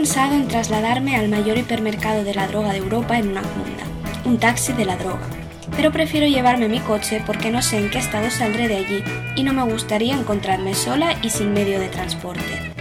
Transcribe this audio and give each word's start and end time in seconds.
pensado 0.00 0.34
en 0.34 0.48
trasladarme 0.48 1.14
al 1.14 1.28
mayor 1.28 1.58
hipermercado 1.58 2.24
de 2.24 2.34
la 2.34 2.46
droga 2.46 2.72
de 2.72 2.78
Europa 2.78 3.18
en 3.18 3.28
una 3.28 3.42
funda, 3.42 3.84
un 4.24 4.38
taxi 4.38 4.72
de 4.72 4.86
la 4.86 4.96
droga, 4.96 5.28
pero 5.76 5.92
prefiero 5.92 6.26
llevarme 6.26 6.70
mi 6.70 6.80
coche 6.80 7.22
porque 7.26 7.50
no 7.50 7.60
sé 7.60 7.76
en 7.76 7.90
qué 7.90 7.98
estado 7.98 8.30
saldré 8.30 8.66
de 8.66 8.76
allí 8.76 9.04
y 9.36 9.42
no 9.42 9.52
me 9.52 9.62
gustaría 9.62 10.14
encontrarme 10.14 10.72
sola 10.72 11.14
y 11.22 11.28
sin 11.28 11.52
medio 11.52 11.78
de 11.78 11.88
transporte. 11.88 12.72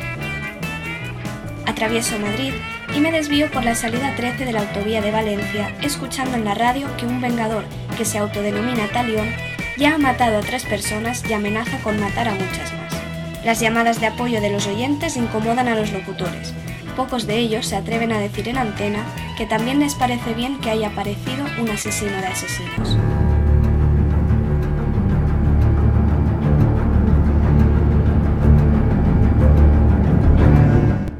Atravieso 1.65 2.17
Madrid 2.19 2.53
y 2.95 3.01
me 3.01 3.11
desvío 3.11 3.51
por 3.51 3.65
la 3.65 3.75
salida 3.75 4.15
13 4.15 4.45
de 4.45 4.53
la 4.53 4.61
autovía 4.61 5.01
de 5.01 5.11
Valencia, 5.11 5.75
escuchando 5.81 6.37
en 6.37 6.45
la 6.45 6.53
radio 6.53 6.87
que 6.95 7.05
un 7.05 7.19
vengador 7.19 7.65
que 7.97 8.05
se 8.05 8.17
autodenomina 8.17 8.87
Talión 8.93 9.27
ya 9.77 9.95
ha 9.95 9.97
matado 9.97 10.37
a 10.37 10.41
tres 10.41 10.63
personas 10.63 11.21
y 11.29 11.33
amenaza 11.33 11.79
con 11.83 11.99
matar 11.99 12.29
a 12.29 12.35
muchas 12.35 12.71
más. 12.71 12.78
Las 13.49 13.61
llamadas 13.61 13.99
de 13.99 14.05
apoyo 14.05 14.41
de 14.41 14.51
los 14.51 14.67
oyentes 14.67 15.17
incomodan 15.17 15.67
a 15.67 15.73
los 15.73 15.91
locutores, 15.91 16.53
pocos 16.95 17.25
de 17.25 17.39
ellos 17.39 17.65
se 17.65 17.75
atreven 17.75 18.11
a 18.11 18.19
decir 18.19 18.47
en 18.47 18.59
antena 18.59 19.03
que 19.39 19.47
también 19.47 19.79
les 19.79 19.95
parece 19.95 20.35
bien 20.35 20.59
que 20.59 20.69
haya 20.69 20.89
aparecido 20.89 21.43
un 21.59 21.67
asesino 21.67 22.11
de 22.11 22.27
asesinos. 22.27 22.95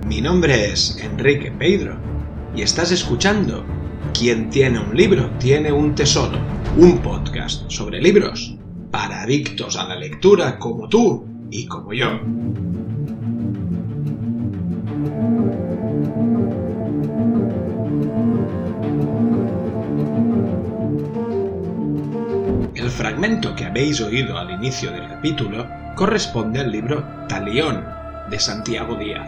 Mi 0.06 0.22
nombre 0.22 0.72
es 0.72 1.00
Enrique 1.02 1.52
Pedro 1.52 1.98
y 2.56 2.62
estás 2.62 2.92
escuchando 2.92 3.66
Quien 4.14 4.52
tiene 4.52 4.78
un 4.78 4.96
libro 4.96 5.32
tiene 5.40 5.72
un 5.72 5.96
tesoro, 5.96 6.38
un 6.78 7.00
podcast 7.00 7.68
sobre 7.72 8.00
libros 8.00 8.56
para 8.92 9.24
adictos 9.24 9.76
a 9.78 9.88
la 9.88 9.96
lectura 9.96 10.60
como 10.60 10.88
tú 10.88 11.29
y 11.52 11.66
como 11.66 11.94
yo. 11.94 12.20
El 22.76 22.90
fragmento 22.90 23.56
que 23.56 23.66
habéis 23.66 24.02
oído 24.02 24.38
al 24.38 24.52
inicio 24.52 24.92
del 24.92 25.08
capítulo 25.08 25.66
corresponde 25.96 26.60
al 26.60 26.72
libro 26.72 27.04
Talión 27.28 27.86
de 28.30 28.40
Santiago 28.40 28.96
Díaz, 28.96 29.28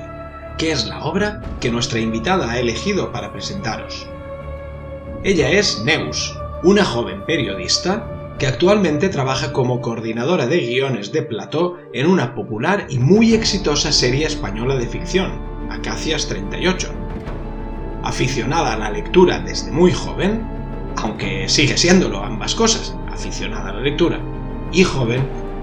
que 0.57 0.71
es 0.71 0.87
la 0.87 0.99
obra 1.03 1.41
que 1.59 1.71
nuestra 1.71 1.99
invitada 1.99 2.51
ha 2.51 2.59
elegido 2.59 3.11
para 3.11 3.31
presentaros. 3.31 4.07
Ella 5.23 5.49
es 5.51 5.83
Neus, 5.83 6.37
una 6.63 6.83
joven 6.83 7.25
periodista 7.25 8.10
que 8.41 8.47
actualmente 8.47 9.09
trabaja 9.09 9.53
como 9.53 9.81
coordinadora 9.81 10.47
de 10.47 10.57
guiones 10.61 11.11
de 11.11 11.21
plató 11.21 11.77
en 11.93 12.07
una 12.07 12.33
popular 12.33 12.87
y 12.89 12.97
muy 12.97 13.35
exitosa 13.35 13.91
serie 13.91 14.25
española 14.25 14.77
de 14.77 14.87
ficción, 14.87 15.29
Acacias 15.69 16.25
38. 16.25 16.89
Aficionada 18.01 18.73
a 18.73 18.77
la 18.79 18.89
lectura 18.89 19.41
desde 19.41 19.69
muy 19.69 19.91
joven, 19.91 20.41
aunque 20.95 21.47
sigue 21.49 21.77
siéndolo 21.77 22.23
ambas 22.23 22.55
cosas, 22.55 22.97
aficionada 23.11 23.69
a 23.69 23.73
la 23.73 23.81
lectura 23.81 24.19
y 24.71 24.85
joven, 24.85 25.21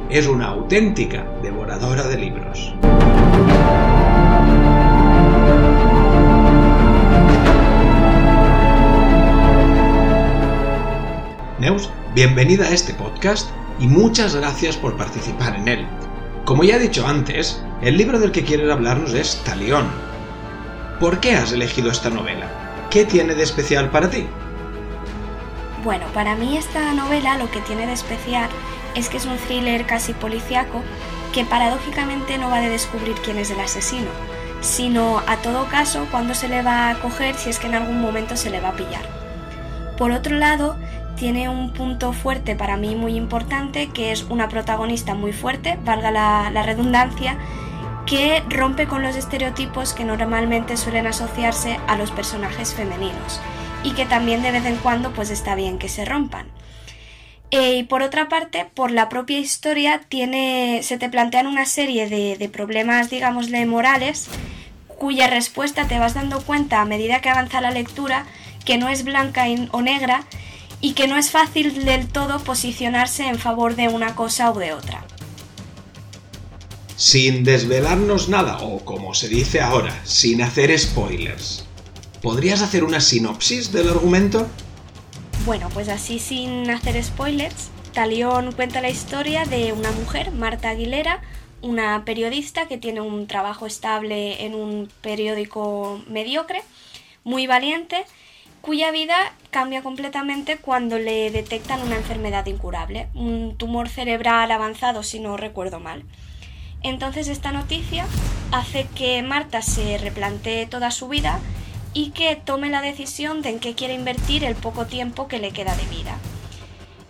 es 0.09 0.29
una 0.29 0.47
auténtica 0.47 1.27
devoradora 1.43 2.07
de 2.07 2.17
libros. 2.17 2.75
Bienvenida 12.19 12.65
a 12.67 12.71
este 12.71 12.95
podcast 12.95 13.49
y 13.79 13.87
muchas 13.87 14.35
gracias 14.35 14.77
por 14.77 14.97
participar 14.97 15.55
en 15.55 15.69
él. 15.69 15.87
Como 16.45 16.65
ya 16.65 16.75
he 16.75 16.81
dicho 16.81 17.07
antes, 17.07 17.63
el 17.81 17.97
libro 17.97 18.19
del 18.19 18.33
que 18.33 18.43
quieres 18.43 18.69
hablarnos 18.73 19.15
es 19.15 19.41
Talión. 19.45 19.87
¿Por 20.99 21.21
qué 21.21 21.37
has 21.37 21.53
elegido 21.53 21.93
esta 21.93 22.11
novela? 22.11 22.89
¿Qué 22.91 23.05
tiene 23.05 23.37
de 23.37 23.45
especial 23.45 23.91
para 23.91 24.11
ti? 24.11 24.27
Bueno, 25.85 26.07
para 26.13 26.35
mí 26.35 26.57
esta 26.57 26.93
novela 26.93 27.39
lo 27.39 27.49
que 27.53 27.61
tiene 27.61 27.87
de 27.87 27.93
especial 27.93 28.51
es 28.97 29.09
que 29.09 29.19
es 29.19 29.25
un 29.25 29.37
thriller 29.37 29.87
casi 29.87 30.13
policíaco 30.13 30.83
que 31.33 31.45
paradójicamente 31.45 32.37
no 32.37 32.51
va 32.51 32.59
de 32.59 32.69
descubrir 32.69 33.15
quién 33.25 33.39
es 33.39 33.53
el 33.53 33.61
asesino, 33.61 34.11
sino 34.61 35.23
a 35.29 35.37
todo 35.37 35.69
caso 35.69 36.09
cuándo 36.11 36.35
se 36.35 36.49
le 36.49 36.63
va 36.63 36.91
a 36.91 36.99
coger 36.99 37.37
si 37.37 37.49
es 37.51 37.61
que 37.61 37.69
en 37.69 37.77
algún 37.77 38.01
momento 38.01 38.37
se 38.37 38.51
le 38.51 38.61
va 38.61 38.71
a 38.71 38.77
pillar. 38.77 39.19
Por 39.97 40.13
otro 40.13 40.37
lado, 40.37 40.77
tiene 41.19 41.49
un 41.49 41.73
punto 41.73 42.13
fuerte 42.13 42.55
para 42.55 42.77
mí 42.77 42.95
muy 42.95 43.17
importante, 43.17 43.89
que 43.89 44.13
es 44.13 44.23
una 44.25 44.49
protagonista 44.49 45.15
muy 45.15 45.33
fuerte, 45.33 45.79
valga 45.85 46.11
la, 46.11 46.63
redundancia, 46.63 47.39
que 48.07 48.43
rompe 48.49 48.87
con 48.87 49.03
los 49.03 49.17
estereotipos 49.17 49.93
que 49.93 50.05
normalmente 50.05 50.77
suelen 50.77 51.07
asociarse 51.07 51.79
a 51.89 51.97
los 51.97 52.11
personajes 52.11 52.73
femeninos 52.73 53.41
y 53.83 53.93
que 53.93 54.07
también 54.07 54.43
de 54.43 54.53
vez 54.53 54.65
en 54.65 54.77
cuando 54.77 55.13
pues 55.13 55.31
está 55.31 55.55
bien 55.55 55.79
que 55.79 55.89
se 55.89 56.05
rompan. 56.05 56.47
Eh, 57.51 57.77
y 57.77 57.83
por 57.83 58.03
otra 58.03 58.29
parte, 58.29 58.67
por 58.75 58.91
la 58.91 59.09
propia 59.09 59.39
historia 59.39 60.01
tiene, 60.09 60.81
se 60.83 60.99
te 60.99 61.09
plantean 61.09 61.47
una 61.47 61.67
serie 61.67 62.09
de, 62.09 62.37
de 62.37 62.49
problemas, 62.49 63.11
digámosle, 63.11 63.65
morales, 63.67 64.29
cuya 64.87 65.27
respuesta 65.27 65.87
te 65.87 65.99
vas 65.99 66.15
dando 66.15 66.43
cuenta 66.43 66.81
a 66.81 66.85
medida 66.85 67.21
que 67.21 67.31
avanza 67.31 67.61
la 67.61 67.71
lectura, 67.71 68.27
que 68.65 68.79
no 68.79 68.89
es 68.89 69.05
blanca 69.05 69.47
o 69.73 69.83
negra 69.83 70.25
y 70.81 70.93
que 70.93 71.09
no 71.09 71.17
es 71.17 71.31
fácil 71.31 71.85
del 71.85 72.09
todo 72.09 72.39
posicionarse 72.39 73.27
en 73.27 73.39
favor 73.39 73.75
de 73.77 73.89
una 73.89 74.15
cosa 74.15 74.51
o 74.51 74.59
de 74.59 74.73
otra. 74.73 75.05
Sin 76.97 77.45
desvelarnos 77.45 78.29
nada, 78.29 78.59
o 78.59 78.85
como 78.85 79.15
se 79.15 79.29
dice 79.29 79.61
ahora, 79.61 80.01
sin 80.05 80.43
hacer 80.43 80.77
spoilers. 80.79 81.65
¿Podrías 82.23 82.63
hacer 82.63 82.83
una 82.83 83.01
sinopsis 83.01 83.73
del 83.73 83.89
argumento? 83.89 84.49
Bueno, 85.47 85.69
pues 85.73 85.89
así 85.89 86.19
sin 86.19 86.69
hacer 86.71 87.03
spoilers, 87.03 87.71
Talión 87.93 88.53
cuenta 88.53 88.81
la 88.81 88.91
historia 88.91 89.45
de 89.45 89.73
una 89.73 89.91
mujer, 89.93 90.33
Marta 90.33 90.71
Aguilera, 90.71 91.21
una 91.63 92.05
periodista 92.05 92.67
que 92.69 92.79
tiene 92.79 93.01
un 93.01 93.27
trabajo 93.27 93.67
estable 93.67 94.45
en 94.45 94.55
un 94.55 94.89
periódico 95.01 96.03
mediocre, 96.09 96.63
muy 97.25 97.47
valiente, 97.47 98.05
cuya 98.61 98.91
vida 98.91 99.17
cambia 99.51 99.83
completamente 99.83 100.59
cuando 100.59 100.99
le 100.99 101.31
detectan 101.31 101.83
una 101.83 101.97
enfermedad 101.97 102.47
incurable, 102.47 103.09
un 103.15 103.57
tumor 103.57 103.89
cerebral 103.89 104.51
avanzado 104.51 105.03
si 105.03 105.21
no 105.21 105.37
recuerdo 105.37 105.81
mal. 105.81 106.05
Entonces 106.83 107.29
esta 107.29 107.53
noticia 107.53 108.07
hace 108.53 108.87
que 108.95 109.23
Marta 109.23 109.63
se 109.63 109.99
replantee 109.99 110.67
toda 110.67 110.91
su 110.91 111.09
vida 111.09 111.41
y 111.95 112.11
que 112.11 112.37
tome 112.37 112.69
la 112.69 112.83
decisión 112.83 113.43
de 113.43 113.51
en 113.51 113.61
qué 113.61 113.75
quiere 113.75 113.95
invertir 113.95 114.45
el 114.45 114.55
poco 114.55 114.87
tiempo 114.87 115.29
que 115.29 115.39
le 115.39 115.51
queda 115.51 115.75
de 115.75 115.87
vida. 115.87 116.17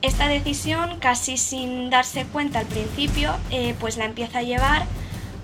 Esta 0.01 0.29
decisión, 0.29 0.99
casi 1.01 1.37
sin 1.37 1.91
darse 1.91 2.25
cuenta 2.25 2.61
al 2.61 2.67
principio, 2.67 3.35
eh, 3.51 3.75
pues 3.81 3.97
la 3.97 4.05
empieza 4.05 4.39
a 4.39 4.43
llevar 4.43 4.87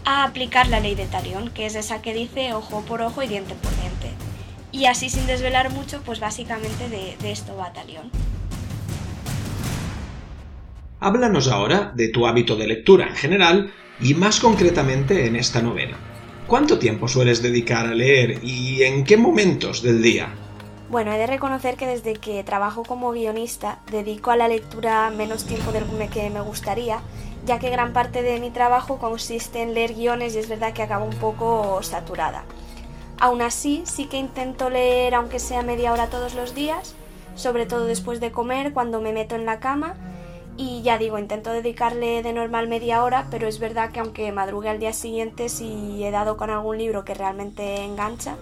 a 0.05 0.25
aplicar 0.25 0.69
la 0.69 0.81
ley 0.81 0.95
de 0.95 1.07
Talión, 1.07 1.51
que 1.51 1.67
es 1.67 1.75
esa 1.75 2.01
que 2.03 2.15
dice 2.15 2.55
ojo 2.55 2.83
por 2.83 3.03
ojo 3.03 3.23
y 3.23 3.27
diente 3.27 3.55
por 3.55 3.63
diente. 3.63 3.74
Y 4.75 4.87
así 4.87 5.09
sin 5.09 5.25
desvelar 5.29 5.71
mucho, 5.71 6.03
pues 6.05 6.19
básicamente 6.19 6.89
de, 6.89 7.17
de 7.21 7.31
esto 7.31 7.55
va 7.57 7.73
Talión. 7.73 8.11
Háblanos 10.99 11.47
ahora 11.47 11.93
de 11.95 12.09
tu 12.09 12.27
hábito 12.27 12.57
de 12.57 12.67
lectura 12.67 13.07
en 13.07 13.15
general 13.15 13.73
y 14.01 14.15
más 14.15 14.41
concretamente 14.41 15.27
en 15.27 15.37
esta 15.37 15.63
novela. 15.63 15.97
¿Cuánto 16.49 16.81
tiempo 16.81 17.07
sueles 17.07 17.41
dedicar 17.41 17.87
a 17.87 17.95
leer 17.95 18.41
y 18.43 18.83
en 18.83 19.05
qué 19.05 19.17
momentos 19.17 19.81
del 19.81 20.03
día? 20.03 20.35
Bueno, 20.91 21.13
he 21.13 21.19
de 21.19 21.29
reconocer 21.29 21.77
que 21.77 21.87
desde 21.87 22.15
que 22.15 22.43
trabajo 22.43 22.83
como 22.83 23.13
guionista 23.13 23.79
dedico 23.93 24.33
a 24.33 24.37
la 24.37 24.49
lectura 24.49 25.09
menos 25.11 25.45
tiempo 25.45 25.71
del 25.71 25.85
que 26.09 26.31
me 26.31 26.41
gustaría, 26.41 26.99
ya 27.47 27.61
que 27.61 27.71
gran 27.71 27.93
parte 27.93 28.23
de 28.23 28.41
mi 28.41 28.51
trabajo 28.51 28.99
consiste 28.99 29.63
en 29.63 29.73
leer 29.73 29.95
guiones 29.95 30.35
y 30.35 30.39
es 30.39 30.49
verdad 30.49 30.73
que 30.73 30.83
acabo 30.83 31.05
un 31.05 31.15
poco 31.15 31.81
saturada. 31.85 32.45
Aún 33.21 33.43
así, 33.43 33.83
sí 33.85 34.07
que 34.07 34.19
intento 34.19 34.71
leer 34.71 35.15
aunque 35.15 35.39
sea 35.39 35.63
media 35.63 35.93
hora 35.93 36.09
todos 36.09 36.35
los 36.35 36.55
días, 36.55 36.95
sobre 37.35 37.67
todo 37.67 37.87
después 37.87 38.21
de 38.21 38.33
comer, 38.33 38.73
cuando 38.73 39.01
me 39.01 39.13
meto 39.13 39.35
en 39.35 39.47
la 39.47 39.61
cama, 39.61 39.95
y 40.57 40.83
ya 40.83 40.99
digo, 40.99 41.19
intento 41.19 41.51
dedicarle 41.51 42.23
de 42.23 42.33
normal 42.33 42.69
media 42.69 43.03
hora, 43.03 43.27
pero 43.31 43.49
es 43.49 43.59
verdad 43.59 43.91
que 43.91 44.01
aunque 44.01 44.31
madrugue 44.31 44.69
al 44.69 44.79
día 44.79 44.93
siguiente, 44.93 45.49
si 45.49 46.05
he 46.05 46.11
dado 46.11 46.37
con 46.37 46.51
algún 46.51 46.79
libro 46.79 47.05
que 47.05 47.15
realmente 47.15 47.83
engancha, 47.83 48.37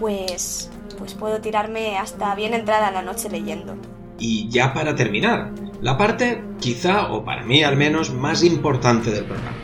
pues, 0.00 0.70
pues 0.98 1.14
puedo 1.14 1.40
tirarme 1.40 1.96
hasta 1.96 2.34
bien 2.34 2.54
entrada 2.54 2.90
la 2.90 3.02
noche 3.02 3.28
leyendo. 3.28 3.76
Y 4.18 4.48
ya 4.48 4.74
para 4.74 4.96
terminar, 4.96 5.52
la 5.80 5.96
parte 5.96 6.42
quizá, 6.58 7.12
o 7.12 7.24
para 7.24 7.44
mí 7.44 7.62
al 7.62 7.76
menos, 7.76 8.12
más 8.12 8.42
importante 8.42 9.10
del 9.10 9.24
programa. 9.24 9.63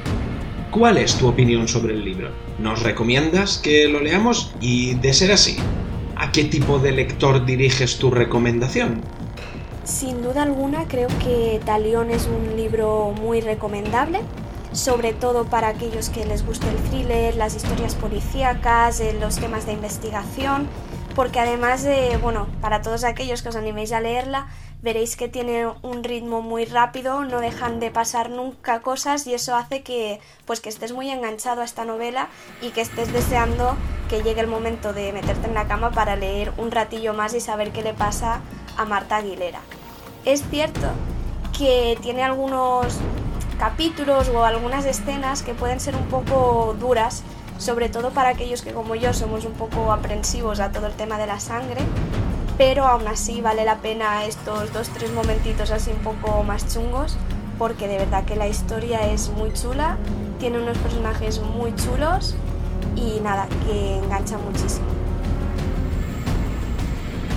¿Cuál 0.70 0.98
es 0.98 1.16
tu 1.16 1.26
opinión 1.26 1.66
sobre 1.66 1.94
el 1.94 2.04
libro? 2.04 2.30
¿Nos 2.60 2.84
recomiendas 2.84 3.58
que 3.58 3.88
lo 3.88 3.98
leamos? 4.00 4.54
Y 4.60 4.94
de 4.94 5.12
ser 5.12 5.32
así, 5.32 5.56
¿a 6.14 6.30
qué 6.30 6.44
tipo 6.44 6.78
de 6.78 6.92
lector 6.92 7.44
diriges 7.44 7.98
tu 7.98 8.12
recomendación? 8.12 9.00
Sin 9.82 10.22
duda 10.22 10.44
alguna 10.44 10.86
creo 10.86 11.08
que 11.24 11.60
Talión 11.64 12.10
es 12.10 12.28
un 12.28 12.56
libro 12.56 13.12
muy 13.20 13.40
recomendable. 13.40 14.20
sobre 14.72 15.12
todo 15.12 15.46
para 15.46 15.68
aquellos 15.68 16.10
que 16.10 16.24
les 16.24 16.46
guste 16.46 16.68
el 16.68 16.76
thriller, 16.76 17.34
las 17.36 17.56
historias 17.56 17.94
policíacas, 17.96 19.00
eh, 19.00 19.16
los 19.20 19.36
temas 19.36 19.66
de 19.66 19.72
investigación, 19.72 20.68
porque 21.14 21.40
además 21.40 21.82
de, 21.82 22.16
bueno, 22.22 22.46
para 22.60 22.80
todos 22.82 23.04
aquellos 23.04 23.42
que 23.42 23.48
os 23.48 23.56
animéis 23.56 23.92
a 23.92 24.00
leerla, 24.00 24.46
veréis 24.82 25.16
que 25.16 25.28
tiene 25.28 25.66
un 25.82 26.04
ritmo 26.04 26.42
muy 26.42 26.64
rápido, 26.64 27.24
no 27.24 27.40
dejan 27.40 27.80
de 27.80 27.90
pasar 27.90 28.30
nunca 28.30 28.80
cosas 28.80 29.26
y 29.26 29.34
eso 29.34 29.54
hace 29.54 29.82
que 29.82 30.20
pues 30.46 30.60
que 30.60 30.68
estés 30.68 30.92
muy 30.92 31.10
enganchado 31.10 31.60
a 31.60 31.64
esta 31.64 31.84
novela 31.84 32.28
y 32.62 32.70
que 32.70 32.80
estés 32.80 33.12
deseando 33.12 33.76
que 34.08 34.22
llegue 34.22 34.40
el 34.40 34.46
momento 34.46 34.92
de 34.92 35.12
meterte 35.12 35.46
en 35.46 35.54
la 35.54 35.68
cama 35.68 35.90
para 35.90 36.16
leer 36.16 36.52
un 36.56 36.70
ratillo 36.70 37.14
más 37.14 37.34
y 37.34 37.40
saber 37.40 37.72
qué 37.72 37.82
le 37.82 37.94
pasa 37.94 38.40
a 38.76 38.84
Marta 38.84 39.16
Aguilera. 39.16 39.60
Es 40.24 40.42
cierto 40.50 40.88
que 41.56 41.98
tiene 42.00 42.22
algunos 42.22 42.98
capítulos 43.58 44.30
o 44.30 44.44
algunas 44.44 44.86
escenas 44.86 45.42
que 45.42 45.52
pueden 45.52 45.80
ser 45.80 45.94
un 45.94 46.06
poco 46.06 46.74
duras, 46.80 47.22
sobre 47.58 47.90
todo 47.90 48.10
para 48.10 48.30
aquellos 48.30 48.62
que 48.62 48.72
como 48.72 48.94
yo 48.94 49.12
somos 49.12 49.44
un 49.44 49.52
poco 49.52 49.92
aprensivos 49.92 50.60
a 50.60 50.72
todo 50.72 50.86
el 50.86 50.94
tema 50.94 51.18
de 51.18 51.26
la 51.26 51.38
sangre, 51.38 51.80
pero 52.56 52.86
aún 52.86 53.06
así 53.08 53.40
vale 53.40 53.64
la 53.64 53.78
pena 53.78 54.24
estos 54.24 54.72
dos, 54.72 54.88
tres 54.90 55.12
momentitos 55.12 55.70
así 55.70 55.90
un 55.90 55.98
poco 55.98 56.42
más 56.42 56.72
chungos, 56.72 57.16
porque 57.58 57.88
de 57.88 57.98
verdad 57.98 58.24
que 58.24 58.36
la 58.36 58.48
historia 58.48 59.10
es 59.10 59.30
muy 59.30 59.52
chula, 59.52 59.98
tiene 60.38 60.58
unos 60.58 60.78
personajes 60.78 61.40
muy 61.40 61.74
chulos 61.74 62.34
y 62.96 63.20
nada, 63.20 63.48
que 63.66 63.98
engancha 63.98 64.38
muchísimo. 64.38 64.86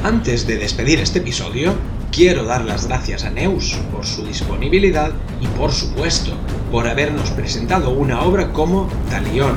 Antes 0.03 0.45
de 0.45 0.57
despedir 0.57 0.99
este 0.99 1.19
episodio, 1.19 1.73
quiero 2.11 2.43
dar 2.43 2.65
las 2.65 2.87
gracias 2.87 3.23
a 3.23 3.29
Neus 3.29 3.75
por 3.91 4.05
su 4.05 4.25
disponibilidad 4.25 5.11
y 5.41 5.47
por 5.47 5.71
supuesto 5.71 6.33
por 6.71 6.87
habernos 6.87 7.31
presentado 7.31 7.91
una 7.91 8.21
obra 8.21 8.51
como 8.51 8.89
Talión, 9.09 9.55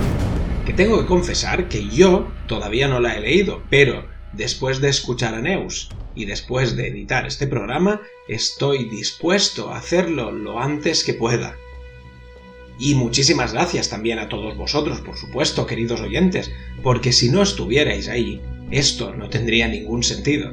que 0.64 0.73
tengo 0.73 0.99
que 0.99 1.06
confesar 1.06 1.69
que 1.69 1.88
yo 1.88 2.29
todavía 2.47 2.88
no 2.88 3.00
la 3.00 3.14
he 3.17 3.20
leído, 3.20 3.62
pero 3.70 4.16
Después 4.37 4.83
de 4.83 4.91
escuchar 4.91 5.35
a 5.35 5.41
Neus 5.41 5.88
y 6.15 6.27
después 6.27 6.77
de 6.77 6.88
editar 6.88 7.27
este 7.27 7.47
programa, 7.47 8.03
estoy 8.29 8.85
dispuesto 8.85 9.71
a 9.71 9.79
hacerlo 9.79 10.31
lo 10.31 10.61
antes 10.61 11.05
que 11.05 11.15
pueda. 11.15 11.56
Y 12.79 12.94
muchísimas 12.94 13.55
gracias 13.55 13.88
también 13.88 14.19
a 14.19 14.29
todos 14.29 14.55
vosotros, 14.55 15.00
por 15.00 15.17
supuesto, 15.17 15.67
queridos 15.67 16.03
oyentes, 16.03 16.53
porque 16.83 17.12
si 17.12 17.31
no 17.31 17.43
estuvierais 17.43 18.09
ahí, 18.09 18.43
esto 18.71 19.15
no 19.15 19.31
tendría 19.31 19.69
ningún 19.69 20.03
sentido. 20.03 20.53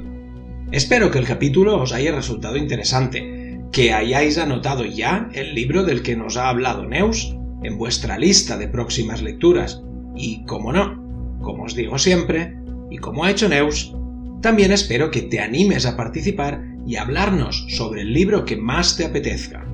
Espero 0.72 1.12
que 1.12 1.20
el 1.20 1.28
capítulo 1.28 1.82
os 1.82 1.92
haya 1.92 2.16
resultado 2.16 2.56
interesante, 2.56 3.60
que 3.74 3.92
hayáis 3.92 4.38
anotado 4.38 4.86
ya 4.86 5.30
el 5.34 5.56
libro 5.56 5.84
del 5.84 6.04
que 6.04 6.16
nos 6.16 6.38
ha 6.38 6.48
hablado 6.48 6.86
Neus 6.86 7.36
en 7.64 7.78
vuestra 7.78 8.18
lista 8.18 8.58
de 8.58 8.70
próximas 8.70 9.22
lecturas, 9.22 9.82
y, 10.16 10.46
como 10.46 10.72
no, 10.72 11.40
como 11.42 11.64
os 11.64 11.76
digo 11.76 12.00
siempre, 12.00 12.63
y 12.94 13.00
como 13.00 13.24
ha 13.24 13.32
hecho 13.32 13.50
Neus, 13.50 13.92
también 14.40 14.72
espero 14.72 15.10
que 15.10 15.24
te 15.24 15.40
animes 15.40 15.88
a 15.88 15.98
participar 15.98 16.64
y 16.86 16.98
hablarnos 16.98 17.66
sobre 17.70 18.02
el 18.02 18.14
libro 18.14 18.46
que 18.46 18.56
más 18.56 18.96
te 18.96 19.04
apetezca. 19.04 19.66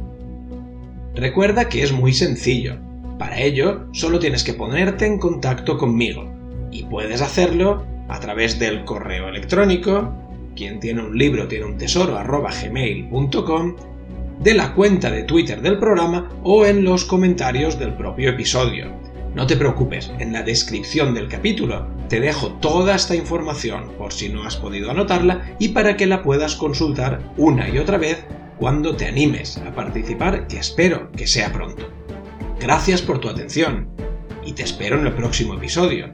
Recuerda 1.16 1.68
que 1.68 1.84
es 1.84 1.92
muy 1.92 2.14
sencillo. 2.14 2.78
Para 3.18 3.42
ello, 3.42 3.88
solo 3.92 4.20
tienes 4.20 4.46
que 4.46 4.54
ponerte 4.54 5.06
en 5.06 5.20
contacto 5.20 5.78
conmigo 5.78 6.32
y 6.72 6.84
puedes 6.84 7.22
hacerlo 7.22 7.86
a 8.08 8.22
través 8.22 8.58
del 8.58 8.86
correo 8.86 9.28
electrónico, 9.28 10.14
quien 10.56 10.80
tiene 10.80 11.04
un 11.04 11.18
libro 11.18 11.50
tiene 11.50 11.66
un 11.66 11.78
tesoro 11.78 12.18
gmail.com, 12.18 13.76
de 14.42 14.54
la 14.54 14.74
cuenta 14.74 15.12
de 15.12 15.24
Twitter 15.24 15.62
del 15.62 15.78
programa 15.78 16.30
o 16.44 16.66
en 16.66 16.86
los 16.86 17.04
comentarios 17.04 17.78
del 17.78 17.96
propio 17.96 18.30
episodio. 18.30 19.09
No 19.36 19.46
te 19.46 19.56
preocupes, 19.56 20.12
en 20.20 20.34
la 20.34 20.42
descripción 20.42 21.14
del 21.14 21.28
capítulo 21.28 21.88
te 22.10 22.20
dejo 22.20 22.54
toda 22.54 22.96
esta 22.96 23.16
información 23.16 23.92
por 23.98 24.12
si 24.12 24.30
no 24.30 24.44
has 24.44 24.56
podido 24.56 24.90
anotarla 24.90 25.56
y 25.60 25.70
para 25.70 25.96
que 25.96 26.08
la 26.08 26.24
puedas 26.24 26.56
consultar 26.56 27.22
una 27.38 27.70
y 27.70 27.78
otra 27.78 27.98
vez 27.98 28.26
cuando 28.58 28.96
te 28.96 29.06
animes 29.06 29.58
a 29.58 29.72
participar, 29.74 30.48
que 30.48 30.58
espero 30.58 31.12
que 31.12 31.28
sea 31.28 31.54
pronto. 31.54 31.90
Gracias 32.60 33.02
por 33.02 33.20
tu 33.20 33.30
atención 33.30 33.88
y 34.44 34.54
te 34.54 34.64
espero 34.64 35.00
en 35.00 35.06
el 35.06 35.14
próximo 35.14 35.54
episodio. 35.54 36.10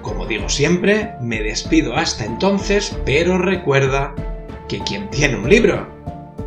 Como 0.00 0.26
digo 0.26 0.48
siempre, 0.48 1.10
me 1.20 1.42
despido 1.42 1.96
hasta 1.96 2.24
entonces, 2.24 2.96
pero 3.04 3.36
recuerda 3.36 4.14
que 4.68 4.78
quien 4.78 5.10
tiene 5.10 5.36
un 5.36 5.50
libro 5.50 5.88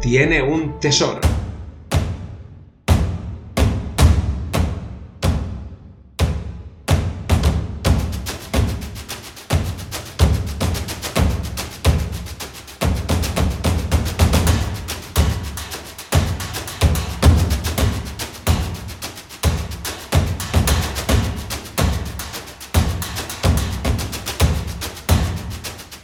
tiene 0.02 0.42
un 0.42 0.80
tesoro. 0.80 1.20